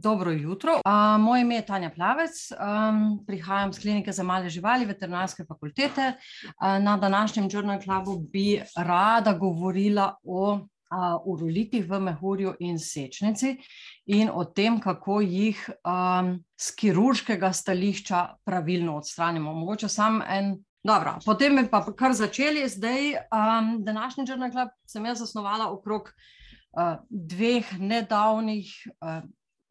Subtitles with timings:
[0.00, 0.72] dobro jutro.
[0.72, 6.12] Uh, moje ime je Tanja Plavec, um, prihajam z klinike za male živali, veterinarske fakultete.
[6.12, 10.60] Uh, na današnjem Journal Clubu bi rada govorila o uh,
[11.24, 13.56] urolitih v mehurju in sečnici
[14.06, 19.54] in o tem, kako jih um, z kirurškega stališča pravilno odstranimo.
[19.54, 20.56] Mogoče samo en.
[20.84, 22.68] Dobro, potem bi pa kar začeli.
[22.68, 26.08] Zdaj, um, današnji Journal Club sem jaz zasnovala okrog
[26.72, 28.66] uh, dveh nedavnih
[29.00, 29.22] uh,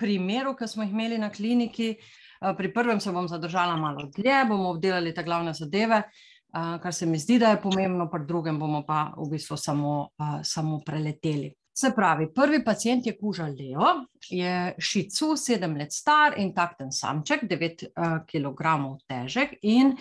[0.01, 1.93] primerov, ki smo jih imeli na kliniki.
[2.41, 6.93] Uh, pri prvem se bom zadržala malo dlje, bomo obdelali te glavne zadeve, uh, kar
[6.93, 10.81] se mi zdi, da je pomembno, pri drugem bomo pa v bistvu samo, uh, samo
[10.85, 11.51] preleteli.
[11.81, 17.47] Se pravi, prvi pacijent je kuža Leo, je šicu, sedem let star in takten samček,
[17.49, 18.75] devet uh, kg
[19.09, 19.55] težek.
[19.65, 19.95] In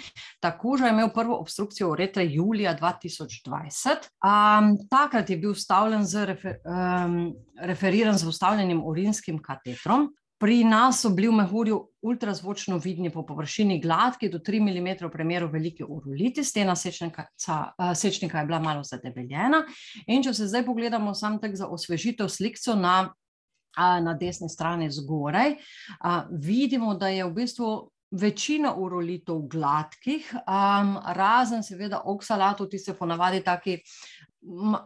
[0.44, 4.10] ta kuža je imel prvo obstrukcijo uretre julija 2020.
[4.20, 10.10] Um, takrat je bil ustavljen z refer, um, referiran z ustavljenim urinskim katetrom.
[10.40, 15.50] Pri nas so bili v mehurju ultrazvočno vidni po površini gladki, do 3 mm premeru
[15.52, 17.26] velike uroliti, stena sečnika,
[17.94, 19.60] sečnika je bila malo zadebeljena.
[20.06, 23.12] In če se zdaj pogledamo sam tak za osvežitev slikco na,
[23.76, 25.58] na desni strani zgoraj,
[26.32, 27.72] vidimo, da je v bistvu
[28.10, 30.32] večina urolitov gladkih,
[31.14, 33.76] razen seveda oksalatov, ti se ponavadi taki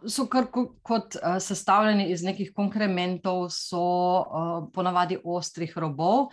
[0.08, 0.48] so kar
[0.82, 6.32] kot uh, sestavljeni iz nekih konkrementov, so uh, ponavadi ostrih robov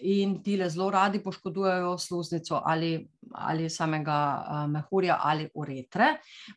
[0.00, 6.06] in ti le zelo radi poškodujejo sluznico ali ali samega uh, mehurja ali uretre.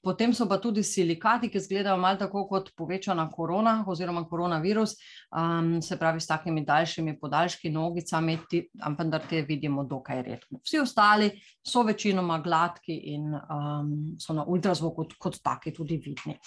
[0.04, 4.96] Potem so pa tudi silikati, ki izgledajo malo tako kot povečana korona oziroma koronavirus,
[5.36, 8.38] um, se pravi s takimi daljšimi podaljški nogicami,
[8.82, 10.62] ampak da te vidimo dokaj redko.
[10.64, 11.32] Vsi ostali
[11.68, 16.38] so večinoma gladki in um, so na ultrazvoku kot, kot taki tudi vidni.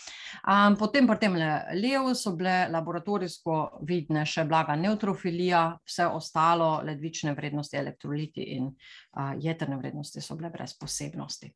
[0.48, 1.36] Um, potem pri tem
[1.80, 9.32] levu so bile laboratorijsko vidne še blaga neutrofilija, vse ostalo ledvične vrednosti, elektroliti in uh,
[9.40, 11.50] jedrne vrednosti so bile brez posebnosti.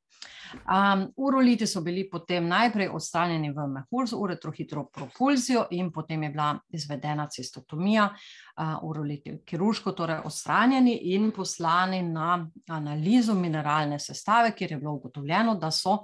[0.54, 6.48] Um, uroliti so bili potem najprej odstranjeni v mehur z uretrohidropropulzijo in potem je bila
[6.68, 14.78] izvedena cistotomija, uh, uroliti kirurško, torej odstranjeni in poslani na analizo mineralne sestave, kjer je
[14.78, 15.98] bilo ugotovljeno, da so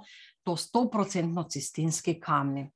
[0.45, 2.69] to stoprocentno cistinski kamni.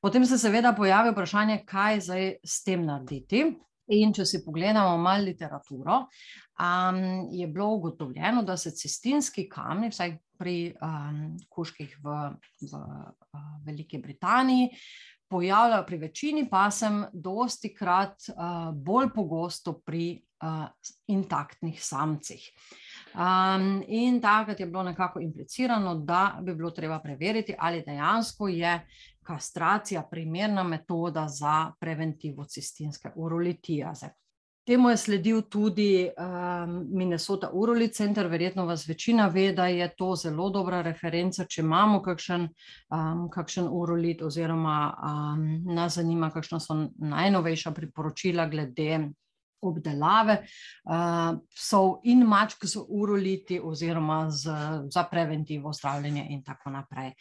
[0.00, 3.44] Potem se seveda pojavi vprašanje, kaj zdaj s tem narediti.
[3.92, 5.98] In če si pogledamo malo literaturo,
[6.62, 12.18] um, je bilo ugotovljeno, da se cistinski kamni, vsaj pri um, kuških v,
[12.70, 14.70] v uh, Veliki Britaniji,
[15.32, 20.66] pojavljajo pri večini pasem, dosti krat uh, bolj pogosto pri uh,
[21.12, 22.48] intaktnih samcih.
[23.12, 28.76] Um, in takrat je bilo nekako implicirano, da bi bilo treba preveriti, ali dejansko je
[29.22, 34.08] kastracija primerna metoda za preventivo cistinske urolitijaze.
[34.66, 40.14] Temu je sledil tudi um, Minnesota Uroli Center, verjetno vas večina ve, da je to
[40.16, 42.46] zelo dobra referenca, če imamo kakšen,
[42.94, 45.42] um, kakšen urolit oziroma um,
[45.74, 49.08] nas zanima, kakšna so najnovejša priporočila glede
[49.62, 54.54] obdelave uh, psov in mačk z uroliti oziroma z,
[54.90, 57.12] za preventivo zdravljenje in tako naprej.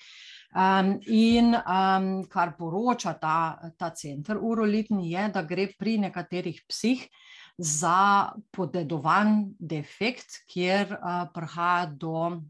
[0.52, 7.06] Um, in um, kar poroča ta, ta center urolitni je, da gre pri nekaterih psih
[7.56, 12.42] za podedovan defekt, kjer uh, prihaja do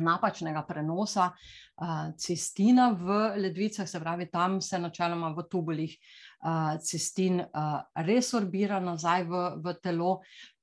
[0.00, 5.96] napačnega prenosa uh, cistina v ledvicah, se pravi, tam se načeloma v tubulih
[6.44, 10.18] uh, cistin uh, resorbira nazaj v, v telo,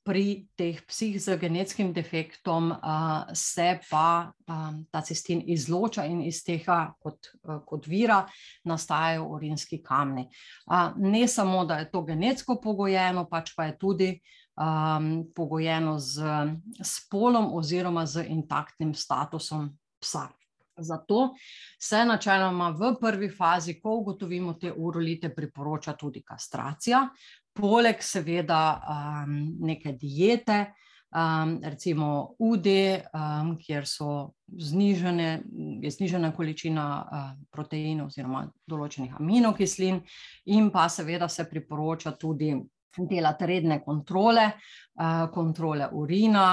[0.08, 6.40] pri teh psih z genetskim defektom uh, se pa um, ta cistin izloča in iz
[6.48, 8.22] tega kot, uh, kot vira
[8.64, 10.30] nastajajo urinski kamni.
[10.72, 14.10] Uh, ne samo, da je to genetsko pogojeno, pač pa je tudi
[14.56, 16.24] um, pogojeno z
[16.80, 20.30] spolom oziroma z intaktnim statusom psa.
[20.78, 21.36] Zato
[21.80, 27.08] se načeloma v prvi fazi, ko ugotovimo te urolite, priporoča tudi kastracija,
[27.58, 30.60] poleg seveda um, neke diete,
[31.16, 35.42] um, recimo UD, um, kjer so znižene,
[35.82, 40.02] je znižena količina uh, proteinov oziroma določenih aminokislin.
[40.54, 42.54] In pa seveda se priporoča tudi
[42.98, 44.52] delati redne kontrole,
[44.96, 46.48] uh, kontrole urina,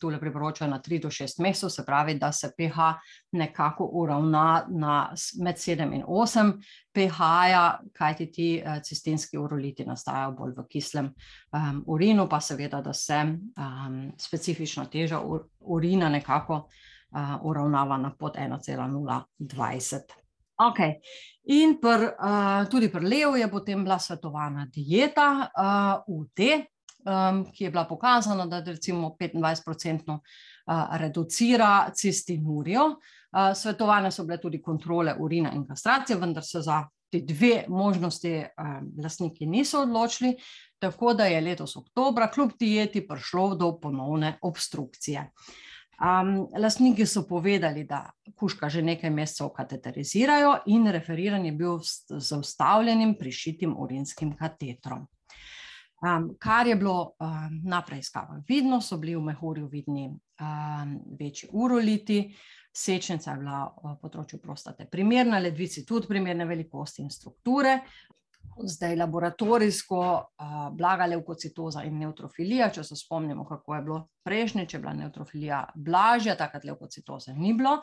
[0.00, 2.94] tule priporočajo na 3 do 6 mesecev, se pravi, da se pH
[3.32, 5.12] nekako uravna na
[5.42, 6.52] med 7 in 8
[6.92, 11.12] pH-ja, kajti ti uh, cistinski uroliti nastajajo bolj v kislem
[11.86, 13.22] urinu, pa seveda, da se
[14.18, 16.66] specifična teža ur urina nekako uh,
[17.42, 20.23] uravnava na pod 1,020.
[20.56, 21.00] Okay.
[21.42, 26.40] In pr, uh, tudi pri Levu je potem bila svetovana dieta uh, UD,
[27.04, 32.86] um, ki je bila pokazana, da recimo 25-odstotno uh, reducira cistinurijo.
[32.86, 38.44] Uh, svetovane so bile tudi kontrole urina in kastracije, vendar se za te dve možnosti
[38.58, 40.36] um, lastniki niso odločili,
[40.78, 45.30] tako da je letos oktobra kljub dieti prišlo do ponovne obstrukcije.
[45.94, 51.78] Um, lastniki so povedali, da kuška že nekaj mesecev kateterizirajo in referiran je bil
[52.18, 55.06] z ustavljenim prišitim urinskim katetrom.
[56.04, 61.48] Um, kar je bilo um, na preiskavah vidno, so bili v mehurju vidni um, večji
[61.52, 62.34] uroliti,
[62.74, 67.78] sečnica je bila v področju prostate primerna, ledvici tudi primerne velikosti in strukture,
[68.62, 72.70] zdaj laboratorijsko uh, blaga levkocitoza in neutrofilija.
[72.74, 77.54] Če se spomnimo, kako je bilo prejšnje, če je bila neutrofilija blažja, takrat levkocitoze ni
[77.54, 77.80] bilo.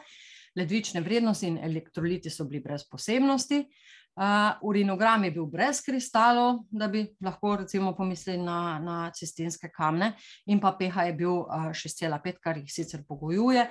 [0.55, 3.63] Ledvične vrednosti in elektroliti so bili brez posebnosti.
[4.11, 10.11] Uh, urinogram je bil brez kristalov, da bi lahko recimo pomislili na, na cistinske kamne,
[10.51, 13.69] in pa pH je bil uh, 6,5, kar jih sicer pogojuje.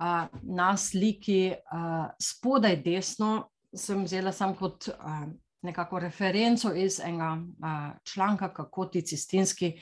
[0.00, 5.26] Uh, na sliki uh, spodaj desno sem vzela sam kot uh,
[5.62, 9.74] nekako referenco iz enega uh, članka, kako ti cistinski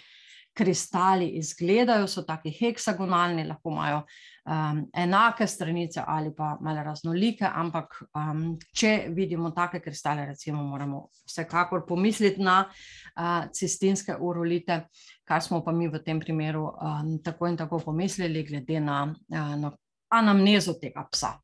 [0.59, 2.07] kristali izgledajo.
[2.07, 9.07] So taki heksagonalni, lahko imajo um, enake stranice ali pa malo raznolike, ampak um, če
[9.15, 14.81] vidimo take kristale, recimo, moramo vsekakor pomisliti na uh, cistinske urolite,
[15.25, 19.55] kar smo pa mi v tem primeru um, tako in tako pomislili, glede na, uh,
[19.63, 19.73] na
[20.11, 21.37] anamnezo tega psa.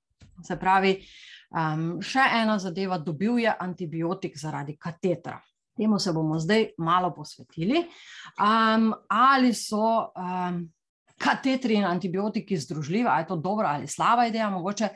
[0.43, 0.97] Se pravi,
[1.55, 5.39] Um, še ena zadeva, dobil je antibiotik zaradi katetra.
[5.75, 7.85] Temu se bomo zdaj malo posvetili.
[8.43, 10.65] Um, ali so um,
[11.19, 14.51] katetri in antibiotiki združljivi, ali je to dobra ali slaba ideja?
[14.51, 14.89] Mogoče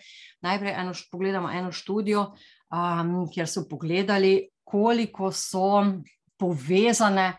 [0.42, 2.24] najprej eno, pogledamo eno študijo,
[2.70, 5.84] um, kjer so pogledali, koliko so
[6.38, 7.32] povezane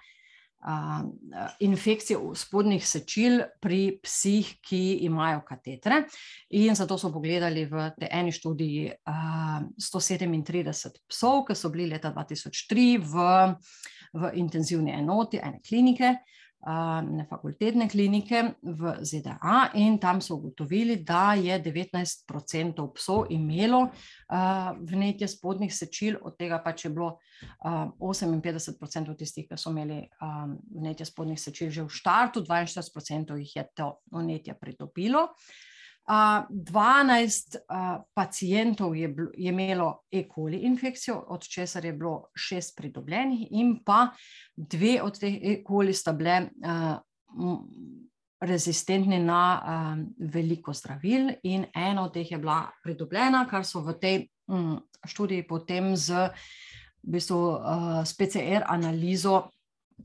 [1.60, 6.04] infekcije spodnjih sečil pri psih, ki imajo katetre.
[6.50, 8.92] In zato so pogledali v tej eni študiji
[9.80, 13.30] 137 psov, ki so bili leta 2003 v,
[14.20, 16.18] v intenzivni enoti ene klinike
[17.10, 23.88] ne fakultetne klinike v ZDA in tam so ugotovili, da je 19% psov imelo
[24.82, 27.18] vnetje spodnjih sečil, od tega pa če je bilo
[27.64, 30.02] 58% tistih, ki so imeli
[30.76, 35.30] vnetje spodnjih sečil že v štartu, 42% jih je to vnetje pridobilo.
[36.10, 40.24] 12 uh, pacijentov je, je imelo E.
[40.36, 44.08] coli infekcijo, od česar je bilo šest pridobljenih, in pa
[44.56, 45.64] dve od teh E.
[45.68, 46.50] coli sta bile
[48.42, 50.00] rezistentni na uh,
[50.34, 55.48] veliko zdravil, in ena od teh je bila pridobljena, kar so v tej um, študiji
[55.48, 56.30] potem z
[57.04, 59.50] v bistvu, uh, PCR analizo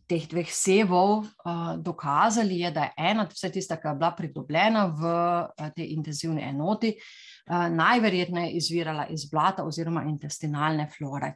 [0.09, 4.85] teh dveh sevov uh, dokazali, je, da je ena, vse tista, ki je bila pridobljena
[4.87, 11.35] v uh, tej intenzivni enoti, uh, najverjetneje izvirala iz blata oziroma intestinalne flore.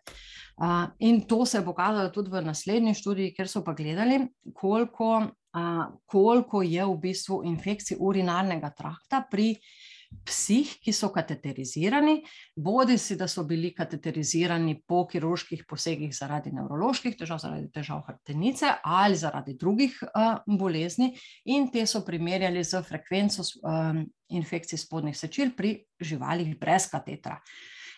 [0.58, 4.20] Uh, in to se je pokazalo tudi v naslednji študiji, ker so pa gledali,
[4.54, 9.87] koliko, uh, koliko je v bistvu infekcij urinarnega trakta pri uh,
[10.28, 12.18] psih, ki so kateterizirani,
[12.56, 18.74] bodi si, da so bili kateterizirani po kirurških posegih zaradi nevroloških težav, zaradi težav hrbtenice
[18.84, 25.52] ali zaradi drugih uh, bolezni, in te so primerjali z frekvenco um, infekcij spodnjih sečil
[25.56, 27.40] pri živalih brez katetra.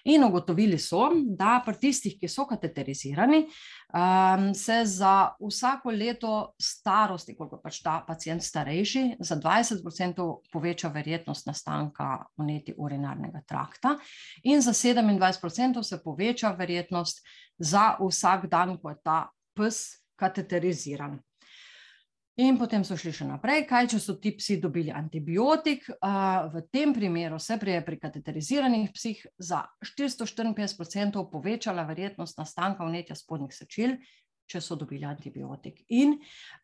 [0.05, 3.43] In ugotovili so, da pri tistih, ki so kateterizirani,
[3.93, 11.47] um, se za vsako leto starosti, koliko pač ta pacijent starejši, za 20% poveča verjetnost
[11.47, 13.97] nastanka vneti urinarnega trakta,
[14.43, 17.25] in za 27% se poveča verjetnost
[17.59, 19.25] za vsak dan, ko je ta
[19.57, 19.85] pes
[20.17, 21.21] kateteriziran.
[22.41, 25.85] In potem so šli še naprej, kaj če so ti psi dobili antibiotik.
[26.55, 33.53] V tem primeru se je pri kateteriziranih psih za 454% povečala verjetnost nastanka vnetja spodnjih
[33.53, 33.99] sečil,
[34.51, 35.85] če so dobili antibiotik.
[35.97, 36.17] In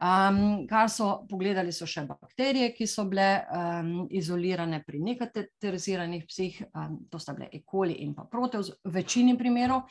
[0.02, 6.60] um, kar so pogledali, so še bakterije, ki so bile um, izolirane pri nekateriziranih psih,
[6.72, 7.62] um, to sta bile E.
[7.66, 9.86] coli in pa proteus, v večini primerov.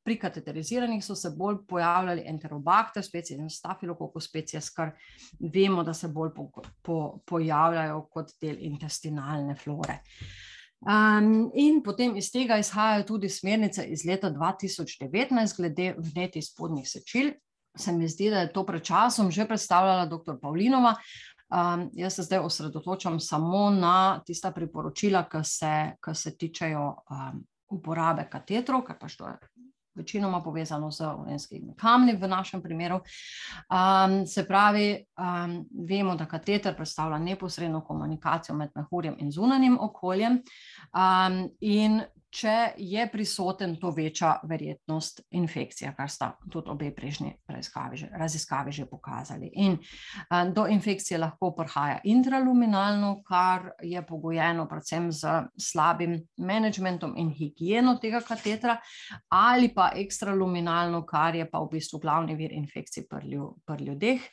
[0.00, 4.94] Pri kateteriziranih so se bolj pojavljali enterobakter, specije in stafilokokus species, kar
[5.40, 6.48] vemo, da se bolj po,
[6.82, 10.00] po, pojavljajo kot del intestinalne flore.
[10.00, 10.49] Uh,
[10.80, 17.34] Um, in potem iz tega izhajajo tudi smernice iz leta 2019, glede vnetih spodnjih sečil.
[17.76, 20.40] Se mi zdi, da je to pred časom že predstavljala dr.
[20.42, 20.94] Pavlinova.
[21.50, 27.42] Um, jaz se zdaj osredotočam samo na tista priporočila, ki se, ki se tičejo um,
[27.70, 29.36] uporabe katetrov, kar pač to je
[30.00, 33.00] večinoma povezano z urinskimi kamni v našem primeru.
[33.70, 40.40] Um, se pravi, um, vemo, da kateter predstavlja neposredno komunikacijo med mehurjem in zunanjim okoljem.
[40.92, 47.32] Um, in če je prisoten, to veča verjetnost infekcije, kar sta tudi obe prejšnji
[48.18, 49.50] raziskavi že pokazali.
[49.64, 49.76] In
[50.54, 58.22] do infekcije lahko prihaja intraluminalno, kar je pogojeno predvsem z slabim managementom in higieno tega
[58.26, 58.78] katetra,
[59.28, 64.30] ali pa ekstraluminalno, kar je pa v bistvu glavni vir infekcij pri ljudeh.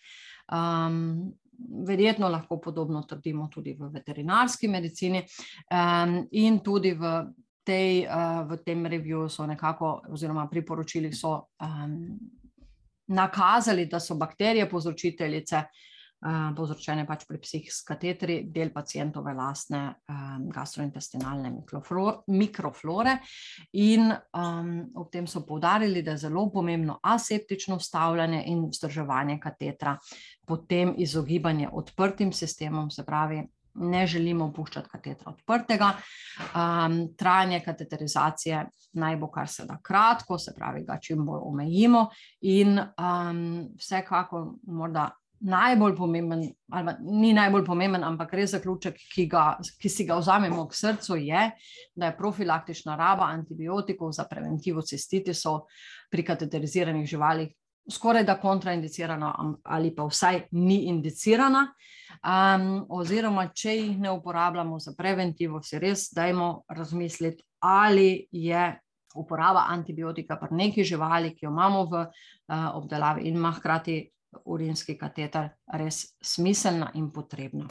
[0.47, 5.23] Um, verjetno lahko podobno trdimo tudi v veterinarski medicini
[5.73, 7.11] um, in tudi v
[7.67, 12.15] tej, uh, v tem reviju so nekako, oziroma priporočili so um,
[13.11, 15.61] nakazali, da so bakterije povzročiteljice,
[16.23, 21.51] uh, povzročene pač pri psih s katetri, del pacijentove lastne um, gastrointestinalne
[22.27, 23.17] mikroflore.
[23.83, 29.97] In um, ob tem so povdarili, da je zelo pomembno aseptično vstavljanje in vzdrževanje katetra,
[30.47, 33.43] potem izogibanje odprtim sistemom, se pravi
[33.77, 35.91] ne želimo opuščati katetra odprtega.
[36.55, 38.65] Um, trajanje kateterizacije
[38.97, 42.07] naj bo kar se da kratko, se pravi, ga čim bolj omejimo
[42.41, 43.41] in um,
[43.77, 46.41] vsekako morda najbolj pomemben,
[46.71, 49.43] ali ni najbolj pomemben, ampak res zaključek, ki, ga,
[49.81, 51.43] ki si ga vzamemo k srcu, je,
[51.95, 55.67] da je profilaktična raba antibiotikov za preventivo cistitisov
[56.09, 57.53] pri kateteriziranih živalih
[57.91, 61.67] skoraj da kontraindicirana ali pa vsaj ni indicirana.
[62.17, 68.79] Um, oziroma, če jih ne uporabljamo za preventivo, se res dajmo razmisliti, ali je
[69.15, 73.99] uporaba antibiotika pri neki živali, ki jo imamo v uh, obdelavi in ima hkrati
[74.45, 77.67] urinski kateter, res smiselna in potrebna.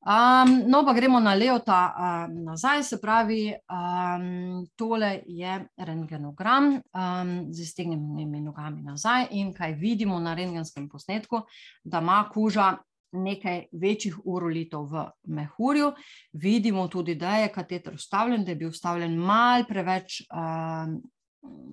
[0.00, 7.32] Um, no, pa gremo na Leota um, nazaj, se pravi, um, tole je rengenogram um,
[7.52, 11.42] z iztegnjenimi nogami nazaj in kaj vidimo na rengenskem posnetku,
[11.84, 12.78] da ima kuža
[13.12, 15.04] nekaj večjih urolitov v
[15.36, 15.92] mehurju.
[16.32, 20.96] Vidimo tudi, da je kateter ustavljen, da je bil ustavljen mal preveč um,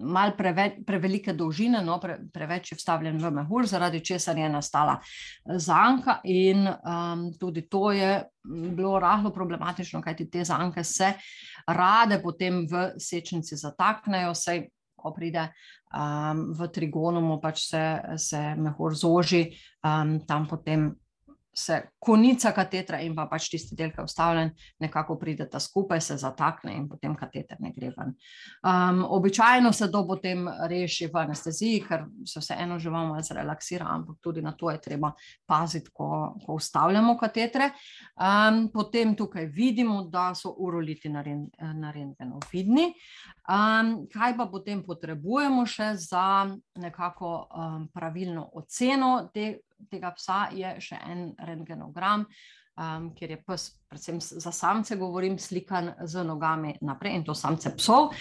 [0.01, 4.97] malo preveč, prevelike dolžine, no, pre, preveč je vstavljen v mehur, zaradi česar je nastala
[4.99, 6.19] eh, zanka.
[6.23, 8.23] In um, tudi to je
[8.75, 11.13] bilo rahlo problematično, kajti te zanke se
[11.67, 14.33] rade potem v sečnici zataknejo.
[14.35, 15.43] Sej, Ko pride
[15.93, 17.81] um, v trigonumu, pač se,
[18.17, 19.43] se mehur zoži,
[19.85, 20.87] um, tam potem
[21.57, 24.51] se konica katetra in pa pač tisti del, ki je ustavljen,
[24.83, 28.13] nekako prideta skupaj, se zatakne in potem kateter ne gre ven.
[28.61, 34.21] Um, običajno se to potem reši v anesteziji, ker se vseeno že malo zrelaksira, ampak
[34.21, 35.11] tudi na to je treba
[35.49, 37.71] paziti, ko, ko ustavljamo katetre.
[38.13, 42.91] Um, potem tukaj vidimo, da so uroliti na rentgenu vidni.
[43.49, 46.45] Um, kaj pa potem potrebujemo še za
[46.77, 49.55] nekako um, pravilno oceno te
[49.91, 52.25] tega psa je še en rentgenogram,
[52.77, 57.73] um, kjer je pes, predvsem za samce, govorim, slikan z nogami naprej in to samce
[57.77, 58.11] psov,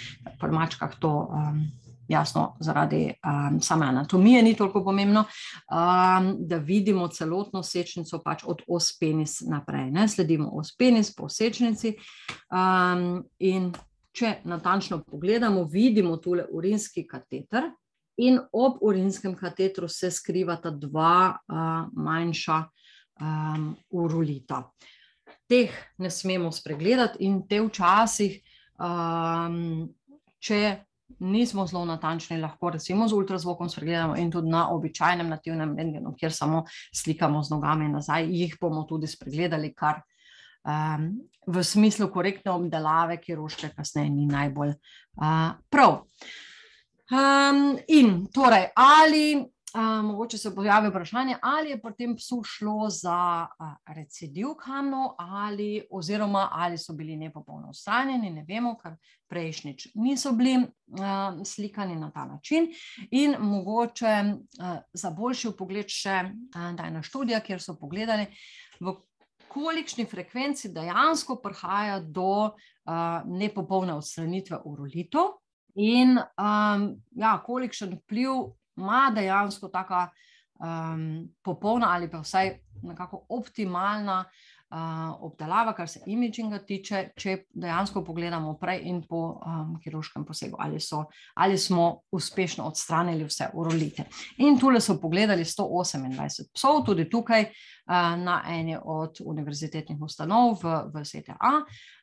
[0.41, 1.17] pri mačkah to.
[1.33, 1.67] Um,
[2.07, 8.63] Jasno, zaradi um, same anatomije ni toliko pomembno, um, da vidimo celotno sečnico, pač od
[8.71, 9.91] ospenis naprej.
[9.91, 10.07] Ne?
[10.09, 11.97] Sledimo ospenis po sečnici.
[12.47, 13.73] Um, in
[14.15, 17.73] če natančno pogledamo, vidimo tole urinski kateter,
[18.17, 22.63] in ob urinskem katetru se skrivata dva uh, manjša
[23.21, 24.63] um, urolita.
[25.47, 28.41] Teh ne smemo spregledati, in te včasih,
[28.83, 29.87] um,
[30.43, 30.61] če
[31.23, 36.35] nismo zelo natančni, lahko recimo z ultrazvokom spregledamo, in tudi na običajnem nativnem rengenu, kjer
[36.35, 40.03] samo slikamo z nogami nazaj, jih bomo tudi spregledali, kar
[40.67, 41.13] um,
[41.47, 46.03] v smislu korektne obdelave, ki roške kasneje ni najbolj uh, prav.
[47.07, 52.89] Um, in torej, ali um, mogoče se pojavi vprašanje, ali je pri tem psu šlo
[52.91, 58.97] za uh, recidiv kamnov, ali, oziroma ali so bili nepopolno ustranjeni, ne vemo, ker
[59.31, 62.73] prejšnjič niso bili uh, slikani na ta način.
[63.11, 68.27] In mogoče uh, za boljši pogled še uh, ena študija, kjer so pogledali.
[69.49, 75.37] Kolikšni frekvenci dejansko prihaja do uh, nepopolne odstranitve urolitov,
[75.77, 79.85] in um, ja, kolikšen vpliv ima dejansko ta
[80.61, 84.25] um, popolna ali pa vsaj nekako optimalna
[85.21, 90.81] obdelava, kar se imidžinga tiče, če dejansko pogledamo prej in po um, kirurškem posegu, ali,
[90.83, 91.05] so,
[91.35, 94.09] ali smo uspešno odstranili vse urolite.
[94.43, 100.75] In tule so pogledali 128 psov, tudi tukaj uh, na eni od univerzitetnih ustanov v,
[100.95, 101.55] v ZDA.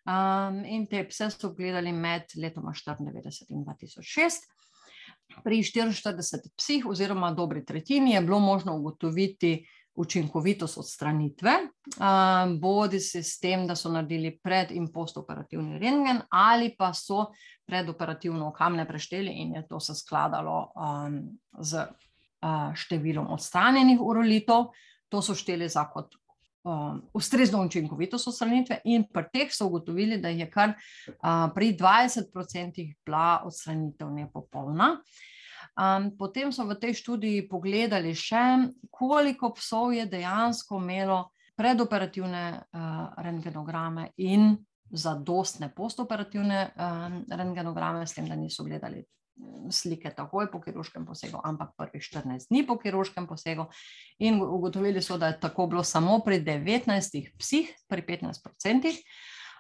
[0.04, 4.52] Um, in te pse so gledali med letoma 1994 in 2006.
[5.44, 11.52] Pri 44 psih, oziroma dobri tretjini, je bilo možno ugotoviti, učinkovitost odstranitve,
[12.60, 17.28] bodi se s tem, da so naredili pred in postoperativni rengen, ali pa so
[17.66, 20.72] predoperativno kamne prešteli in je to se skladalo
[21.62, 21.86] z
[22.74, 24.74] številom odstranjenih urolitov.
[25.14, 26.16] To so šteli za kot
[27.14, 30.74] ustrezno učinkovitost odstranitve, in pri teh so ugotovili, da je kar
[31.54, 34.96] pri 20% bila odstranitev nepopolna.
[35.74, 43.14] Um, potem so v tej študiji pogledali še, koliko psov je dejansko imelo predoperativne uh,
[43.22, 44.58] rengenograme in
[44.94, 49.04] zadostne postoperativne um, rengenograme, s tem, da niso gledali
[49.70, 53.66] slike takoj po kirurškem posegu, ampak prvih 14 dni po kirurškem posegu.
[54.20, 59.00] In ugotovili so, da je tako bilo samo pri 19 psih, pri 15 odstotkih.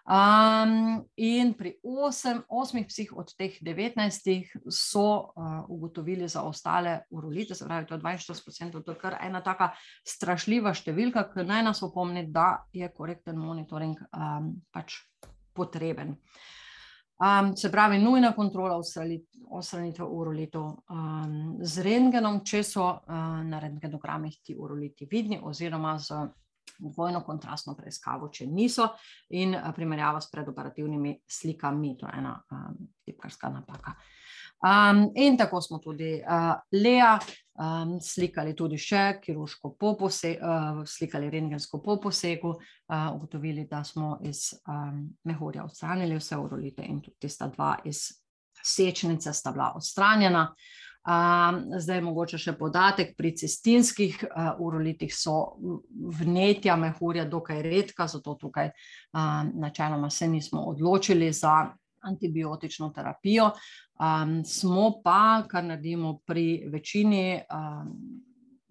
[0.03, 7.55] Um, in pri osem, osmih psih od teh 19 so uh, ugotovili za ostale urolite,
[7.55, 9.69] se pravi, to je 42%, to je kar ena taka
[10.03, 14.99] strašljiva številka, ki naj nas opomni, da je korekten monitoring um, pač
[15.55, 16.17] potreben.
[17.23, 24.41] Um, se pravi, nujna kontrola odstranitve urolitov um, z rengenom, če so uh, na rengenogramih
[24.43, 26.25] ti uroliti vidni, oziroma z
[26.79, 28.89] dvojno kontrastno preiskavo, če niso,
[29.29, 33.95] in primerjava s predoperativnimi slikami, to je ena um, tipkarska napaka.
[34.63, 40.79] Um, in tako smo tudi uh, Lea um, slikali tudi še kirurško po posegu, uh,
[40.87, 47.01] slikali rengensko po posegu, uh, ugotovili, da smo iz um, mehurja odstranili vse urolite in
[47.03, 48.05] tudi tista dva iz
[48.63, 50.47] sečnice sta bila odstranjena.
[50.47, 50.55] Um,
[51.79, 54.21] zdaj, mogoče še podatek, pri cestinskih
[54.63, 55.57] urolitih so
[56.19, 58.71] vnetja mehurja dokaj redka, zato tukaj
[59.53, 63.51] načeloma se nismo odločili za antibiotično terapijo.
[63.99, 67.91] Um, smo pa, kar naredimo pri večini um,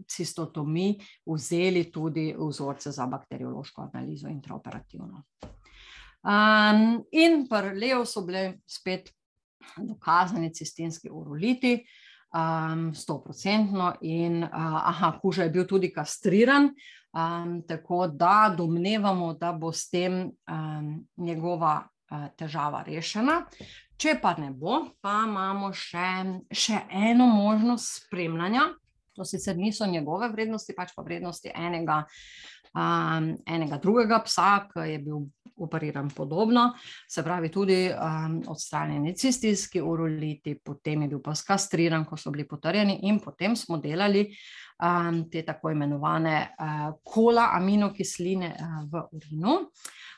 [0.08, 5.22] cistotomij, vzeli tudi vzorce za bakteriološko analizo intraoperativno.
[6.22, 9.12] Um, in pri Leo so bile spet
[9.76, 11.78] dokazani cistinski uroliti
[12.32, 14.50] um, 100%, in uh,
[14.88, 16.70] aha, kuža je bil tudi kastriran,
[17.12, 23.42] um, tako da domnevamo, da bo s tem um, njegova uh, težava rešena.
[23.96, 26.08] Če pa ne bo, pa imamo še,
[26.50, 28.72] še eno možnost spremljanja.
[29.12, 32.00] To sicer niso njegove vrednosti, pač pa vrednosti enega,
[32.72, 35.26] um, enega drugega psa, ki je bil
[35.62, 36.72] operiran podobno,
[37.08, 42.48] se pravi tudi um, odstranjeni cistinski uroliti, potem je bil pa skastriran, ko so bili
[42.48, 44.26] potrjeni in potem smo delali
[44.82, 49.58] um, te tako imenovane uh, kola aminokisline uh, v urinu.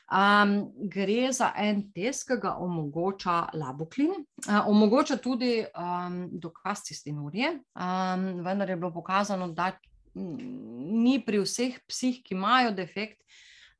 [0.05, 4.13] Um, gre za en test, ki ga omogoča laboklin,
[4.45, 9.71] uh, omogoča tudi um, dokaz cistinurije, um, vendar je bilo pokazano, da
[10.15, 13.17] ni pri vseh psih, ki imajo defekt,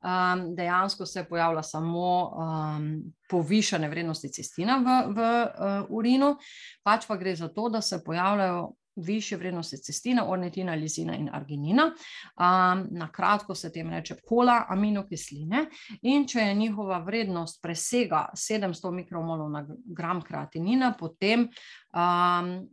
[0.04, 2.88] um, dejansko se pojavlja samo um,
[3.30, 6.36] povišene vrednosti cestina v, v uh, urinu,
[6.82, 11.84] pač pa gre za to, da se pojavljajo više vrednosti cestina, ornitina, lizina in arginina.
[11.84, 15.66] Um, na kratko se tem reče kola aminokisline
[16.02, 22.68] in če je njihova vrednost presega 700 mikromolov na gram kreatinina, potem um,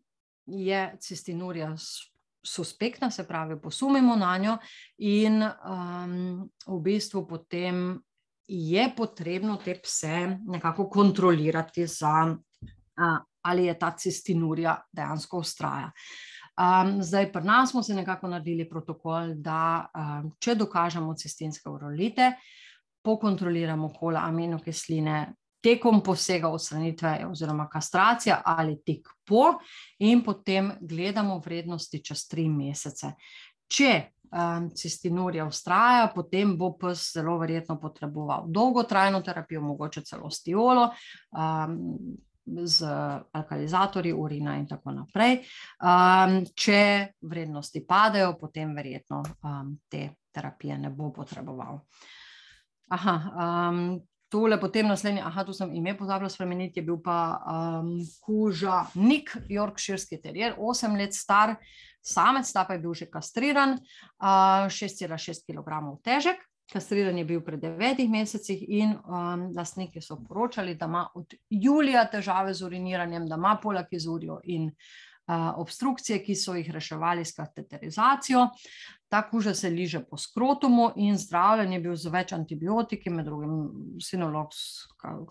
[0.45, 1.75] je cestinurija
[2.43, 4.57] suspektna, se pravi, posumimo na njo,
[4.97, 8.01] in um, v bistvu potem
[8.47, 15.91] je potrebno te pse nekako kontrolirati, za, uh, ali je ta cestinurija dejansko ustraja.
[16.53, 22.33] Um, zdaj, pri nas smo se nekako naredili protokol, da um, če dokažemo cestinske urolite,
[23.03, 29.53] pokontroliramo kola aminokisline, tekom posega odstranitve oziroma kastracija ali tik po
[29.99, 33.13] in potem gledamo vrednosti čez tri mesece.
[33.67, 33.93] Če
[34.33, 40.89] um, cistinurija ustraja, potem bo pes zelo verjetno potreboval dolgotrajno terapijo, mogoče celo stiolo,
[41.31, 41.79] um,
[42.45, 42.87] z
[43.31, 45.37] alkalizatorji urina in tako naprej.
[45.79, 51.79] Um, če vrednosti padejo, potem verjetno um, te terapije ne bo potreboval.
[52.91, 53.15] Aha,
[53.71, 54.01] um,
[54.33, 57.91] tole, potem naslednji, aha, tu sem ime pozabila spremeniti, je bil pa um,
[58.25, 61.55] kuža Nik, Yorkshirski terjer, 8 let star,
[62.01, 66.41] samec, ta pa je bil že kastriran, uh, 6,6 kg težek.
[66.73, 72.07] Kastriran je bil pred devetih mesecih in um, lastniki so poročali, da ima od julija
[72.09, 78.47] težave z uriniranjem, da ima polakizurijo in uh, obstrukcije, ki so jih reševali s kateterizacijo.
[79.09, 83.99] Ta kuža se liže po skrotumu in zdravljen je bil z več antibiotiki, med drugim
[84.01, 84.57] sinologs,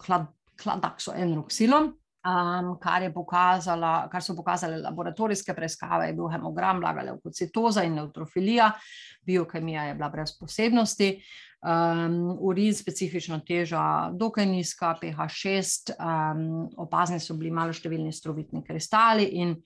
[0.07, 0.31] hlad,
[0.62, 1.92] hladakso in roksilom.
[2.22, 8.68] Um, kar, pokazala, kar so pokazale laboratorijske preiskave, je bil hemogram, blaga leukocitoza in neutrofilija,
[9.26, 11.09] biokemija je bila brez posebnosti,
[11.62, 16.44] um, urin specifično teža, dokaj nizka, pH 6, um,
[16.83, 19.57] opazni so bili malo številni strovitni kristali in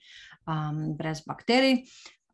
[0.45, 1.81] um, brez bakterij.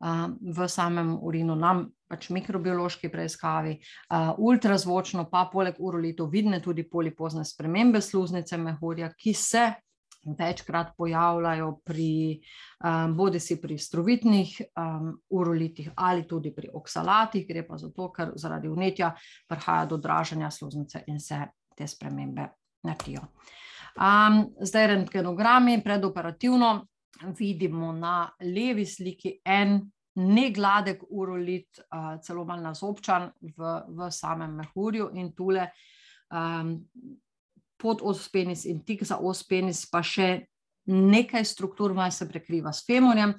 [0.04, 3.78] Um, v samem urinu, nam pač mikrobiološki preiskavi,
[4.12, 9.69] uh, ultrazvočno, pa poleg urolitov, vidne tudi polipozne spremembe sluznice mehurja, ki se
[10.23, 12.41] večkrat pojavljajo pri
[12.83, 18.31] um, bodi si pri strovitnih um, urolitih ali tudi pri oksalatih, gre pa zato, ker
[18.36, 19.13] zaradi vnetja
[19.47, 21.41] prihaja do dražanja sluznice in se
[21.75, 22.47] te spremembe
[22.83, 23.27] naredijo.
[23.93, 26.88] Um, zdaj, rentgenogrami, predoperativno
[27.38, 29.81] vidimo na levi sliki en
[30.15, 35.67] negladek urolit, uh, celo malo nazobčan v, v samem mehurju in tule
[36.31, 36.75] um,
[37.83, 40.45] pod ospenis in tik za ospenis, pa še
[40.85, 43.33] nekaj struktur, malo se prekriva s femorjem,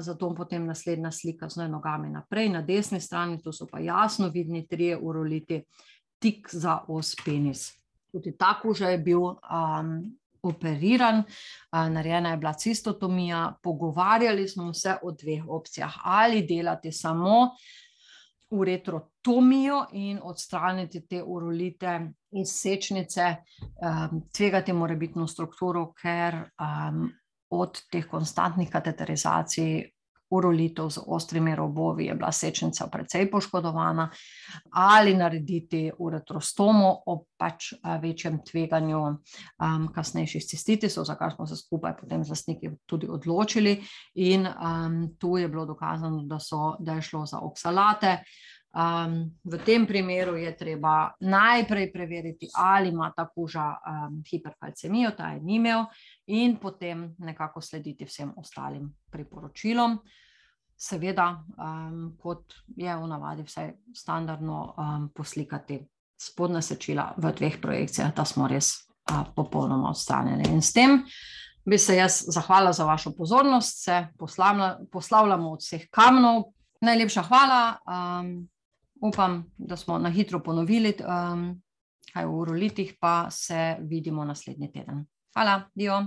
[0.00, 4.66] zato potem naslednja slika z nogami naprej, na desni strani, tu so pa jasno vidni
[4.68, 5.62] trije uroliti,
[6.20, 7.70] tik za ospenis.
[8.12, 9.92] Tudi ta koža je bil um,
[10.42, 17.50] operiran, uh, narejena je bila cistotomija, pogovarjali smo se o dveh opcijah, ali delati samo
[18.50, 27.08] uretrotomijo in odstraniti te urolite iz sečnice, um, tvegati morebitno strukturo, ker um,
[27.50, 29.90] od teh konstantnih kateterizacij
[30.30, 34.10] urolitev z ostrimi robovi je bila sečnica precej poškodovana,
[34.70, 41.96] ali narediti uretrostomo ob pač večjem tveganju um, kasnejših cistitisov, za kar smo se skupaj
[42.00, 43.80] potem z lastniki tudi odločili.
[44.14, 48.20] In um, tu je bilo dokazano, da, so, da je šlo za oksalate,
[48.70, 55.32] Um, v tem primeru je treba najprej preveriti, ali ima ta koža um, hiperkalcemijo, ta
[55.34, 55.88] je ni imel,
[56.26, 59.98] in potem nekako slediti vsem ostalim priporočilom.
[60.78, 65.80] Seveda, um, kot je v navadi, vse standardno um, poslikati
[66.14, 70.46] spodnja sečila v dveh projekcijah, da smo res uh, popolnoma odstranjeni.
[70.54, 71.02] In s tem
[71.66, 73.98] bi se jaz zahvalila za vašo pozornost, se
[74.90, 76.52] poslavljamo od vseh kamnov.
[76.80, 77.62] Najlepša hvala.
[77.82, 78.48] Um,
[79.00, 81.62] upam, da smo na hitro ponovili, um,
[82.12, 85.06] kaj v urolitih, pa se vidimo naslednji teden.
[85.34, 86.06] Hvala, Dio.